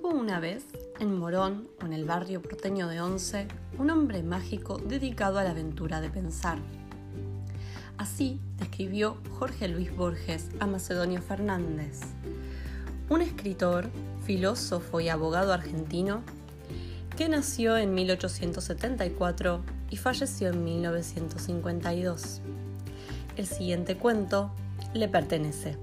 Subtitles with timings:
[0.00, 0.64] Hubo una vez,
[1.00, 3.48] en Morón o en el barrio porteño de Once,
[3.78, 6.58] un hombre mágico dedicado a la aventura de pensar.
[7.96, 12.00] Así describió Jorge Luis Borges a Macedonio Fernández,
[13.08, 13.90] un escritor,
[14.24, 16.22] filósofo y abogado argentino
[17.16, 22.40] que nació en 1874 y falleció en 1952.
[23.36, 24.52] El siguiente cuento
[24.94, 25.76] le pertenece.